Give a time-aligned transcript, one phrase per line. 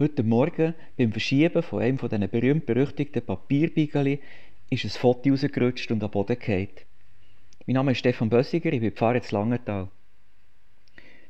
[0.00, 4.20] Heute Morgen beim Verschieben von einem von diesen berühmt-berüchtigten Papierbiegeli
[4.70, 6.68] ist ein Foto rausgerutscht und am Boden gefallen.
[7.66, 9.88] Mein Name ist Stefan Bössiger, ich bin Pfarrer zu Langenthal.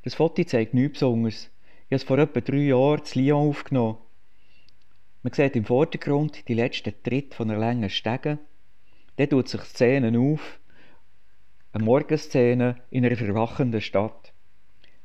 [0.02, 1.44] Das Foto zeigt nichts Besonderes.
[1.44, 3.96] Ich habe es vor etwa drei Jahren zu Lyon aufgenommen.
[5.22, 8.38] Man sieht im Vordergrund die letzten Tritte von einer langen Stege.
[9.16, 10.60] Dann tut sich die Szene auf.
[11.72, 14.34] Eine Morgenszene in einer verwachenden Stadt.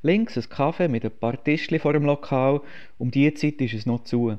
[0.05, 2.59] Links ein Kaffee mit ein paar Tischchen vor dem Lokal.
[2.97, 4.37] Um diese Zeit ist es noch zu.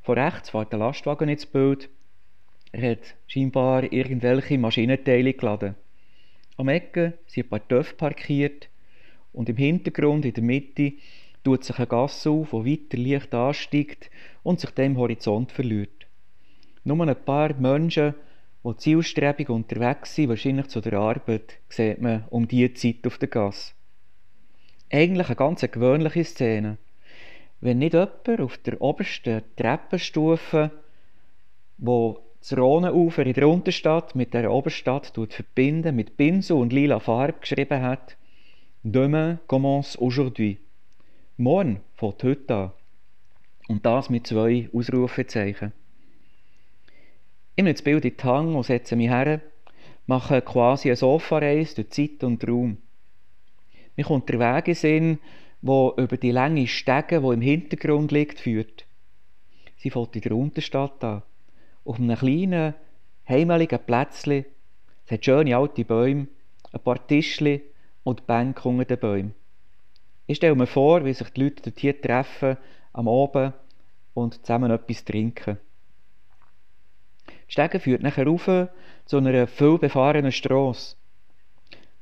[0.00, 1.90] Von rechts fährt der Lastwagen ins Bild.
[2.72, 5.74] Er hat scheinbar irgendwelche Maschinenteile geladen.
[6.56, 8.70] Am Ecke sind ein paar Töpfe parkiert
[9.34, 10.94] und im Hintergrund, in der Mitte,
[11.44, 14.10] tut sich eine Gasse auf, die weiter leicht ansteigt
[14.42, 16.06] und sich dem Horizont verliert.
[16.84, 18.14] Nur ein paar Menschen,
[18.64, 23.28] die zielstrebig unterwegs sind, wahrscheinlich zu der Arbeit, sieht man um diese Zeit auf der
[23.28, 23.74] Gasse.
[24.90, 26.78] Eigentlich eine ganz gewöhnliche Szene.
[27.60, 30.70] Wenn nicht jemand auf der obersten Treppenstufe,
[31.76, 37.40] wo das Rhonenufer in der Unterstadt mit der Oberstadt verbinden, mit Pinsel und lila Farbe
[37.40, 38.16] geschrieben hat,
[38.84, 40.58] Demain commence aujourd'hui.
[41.36, 42.70] Morgen fängt heute an.
[43.68, 45.72] Und das mit zwei Ausrufezeichen.
[47.54, 49.40] Ich nehme das Bild in die Hand und setze mich her,
[50.06, 52.78] mache quasi eine Sofareise durch Zeit und Raum.
[53.98, 55.18] Mich kommt der Weg in Sinn,
[55.60, 58.86] der über die lange Stege, die im Hintergrund liegt, führt.
[59.76, 61.22] Sie fängt in der Unterstadt an.
[61.84, 62.74] Auf einem kleinen,
[63.28, 64.44] heimeligen Plätzchen.
[65.04, 66.28] Es hat schöne alte Bäume,
[66.72, 67.60] ein paar Tischchen
[68.04, 69.34] und Bänke unter den Bäumen.
[70.28, 72.56] Ich stelle mir vor, wie sich die Leute dort hier treffen,
[72.92, 73.54] am Abend
[74.14, 75.58] und zusammen etwas trinken.
[77.48, 78.48] Die Stege führt nachher rauf
[79.06, 80.94] zu einer vielbefahrenen Strasse.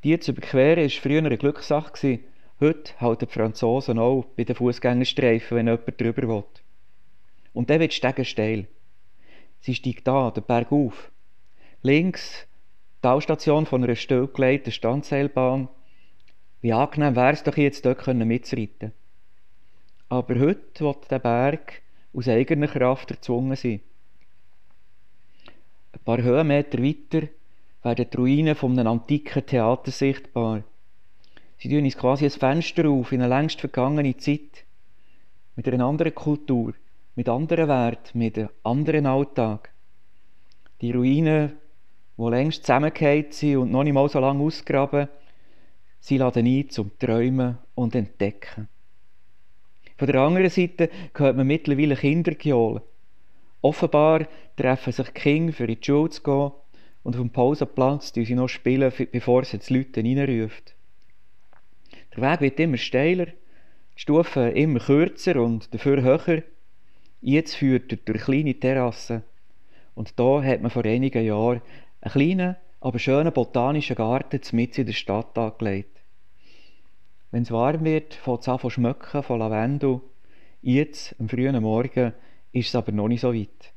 [0.05, 2.21] Die zu überqueren war früher eine Glückssache.
[2.61, 6.45] Heute halten die Franzosen auch bei den Fußgängerstreifen, wenn jemand drüber will.
[7.53, 8.69] Und dann wird die Stege steil.
[9.61, 11.11] Sie steigt da, den Berg auf.
[11.83, 12.47] Links
[12.97, 15.69] die Talstation von einer stillgelegten Standseilbahn
[16.67, 18.93] wie angenehm wäre es doch jetzt dort mitzureiten.
[20.09, 23.81] Aber heute wird der Berg aus eigener Kraft erzwungen sein.
[25.93, 27.29] Ein paar Höhenmeter weiter
[27.87, 30.65] werden die Ruinen von einem antiken Theater sichtbar.
[31.57, 34.65] Sie tun uns quasi ein Fenster auf in eine längst vergangene Zeit.
[35.55, 36.75] Mit einer anderen Kultur,
[37.15, 39.71] mit anderen Werten, mit einem anderen Alltag.
[40.81, 41.53] Die Ruinen,
[42.19, 45.09] die längst zusammengefallen sind und noch nicht mal so lange ausgraben,
[46.01, 48.69] Sie laden ein zum Träumen und Entdecken.
[49.97, 52.83] Von der anderen Seite hört man mittlerweile Kindergejohle.
[53.63, 54.27] Offenbar
[54.57, 56.53] treffen sich Kinder, für in die Schule zu gehen
[57.07, 60.75] und auf dem Pausenplatz die sie noch spielen, bevor sie die Leute reinruft.
[62.13, 66.43] Der Weg wird immer steiler, die Stufen immer kürzer und dafür höher.
[67.21, 69.23] Jetzt führt er durch kleine Terrassen.
[69.95, 71.63] Und da hat man vor einigen Jahren
[72.01, 76.01] einen kleinen, aber schönen botanischen Garten mitten in der Stadt angelegt.
[77.31, 80.01] Wenn es warm wird, fängt es an zu schmecken von Lavendel.
[80.61, 82.15] Jetzt, am frühen Morgen,
[82.51, 83.76] ist es aber noch nicht so weit.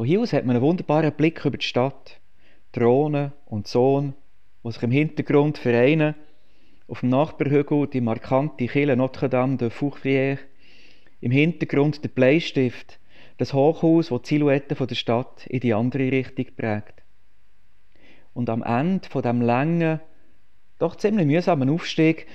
[0.00, 2.22] Von hier aus hat man einen wunderbaren Blick über die Stadt.
[2.72, 4.14] Drohnen und Sohn,
[4.64, 6.14] die sich im Hintergrund vereinen.
[6.88, 10.38] Auf dem Nachbarhügel die markante Kille Notre Dame de Fourvière.
[11.20, 12.98] Im Hintergrund der Bleistift,
[13.36, 17.02] das Hochhaus, das die Silhouette der Stadt in die andere Richtung prägt.
[18.32, 20.00] Und am Ende von dem langen,
[20.78, 22.26] doch ziemlich mühsamen Aufstieg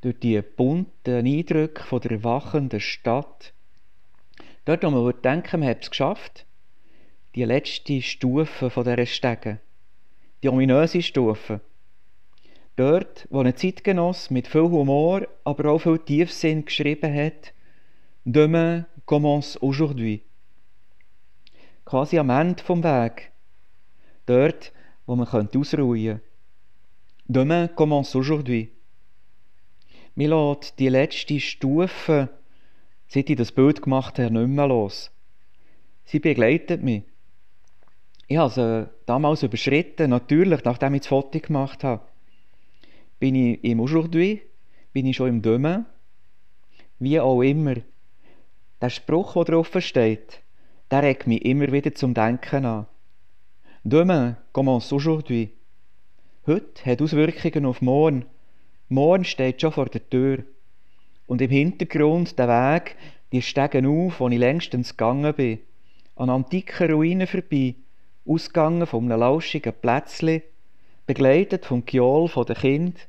[0.00, 3.52] durch die bunten Eindrücke von der wachenden Stadt.
[4.64, 6.46] Dort, wo man denken, man hat es geschafft,
[7.34, 9.60] die letzte Stufe von dieser Stege,
[10.42, 11.60] die ominöse Stufe.
[12.76, 17.52] Dort, wo ein Zeitgenoss mit viel Humor, aber auch viel Tiefsinn geschrieben hat,
[18.24, 20.22] Demain commence aujourd'hui.
[21.86, 23.32] Quasi am Ende vom Weg.
[24.26, 24.72] Dort,
[25.06, 26.20] wo man ausruhen könnte.
[27.26, 28.72] Demain commence aujourd'hui.
[30.14, 32.28] Mir lässt die letzte Stufe,
[33.10, 35.10] seit ich das Bild gemacht habe, nicht mehr los.
[36.04, 37.02] Sie begleitet mich.
[38.28, 42.02] Ich habe sie damals überschritten, natürlich, nachdem ich das Foto gemacht habe.
[43.18, 44.42] Bin ich im Aujourd'hui?
[44.92, 45.86] Bin ich schon im Demain?
[47.00, 47.76] Wie auch immer.
[48.80, 50.40] Der Spruch, der drauf steht,
[50.90, 52.86] der regt mich immer wieder zum Denken an.
[53.82, 55.50] Demain commence aujourd'hui.
[56.46, 58.26] Heute hat Auswirkungen auf morgen.
[58.88, 60.44] Morgen steht schon vor der Tür.
[61.30, 62.96] Und im Hintergrund der Weg,
[63.30, 65.60] die Stegen auf, wo ich längstens gegangen bin.
[66.16, 67.76] An antiken Ruinen vorbei,
[68.26, 70.42] ausgegangen von einem lauschigen Plätzchen,
[71.06, 73.06] begleitet vom Gejohl der Kind.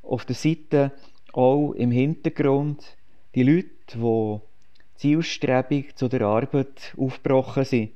[0.00, 0.92] Auf der Seite
[1.34, 2.96] auch im Hintergrund
[3.34, 4.40] Die Leute, die
[4.94, 7.90] zielstrebig zu der Arbeit aufgebrochen sind.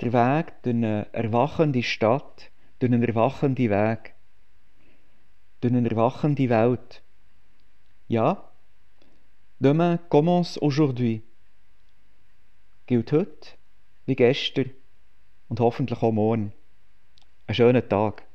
[0.00, 2.50] Der Weg durch eine erwachende Stadt,
[2.80, 4.14] durch einen erwachenden Weg,
[5.60, 7.00] durch eine erwachende Welt.
[8.10, 8.42] Ja,
[9.58, 11.22] demain commence aujourd'hui.
[12.86, 13.50] Gilt heute
[14.06, 14.70] wie gestern
[15.50, 16.54] und hoffentlich auch morgen.
[17.46, 18.27] Einen schönen Tag.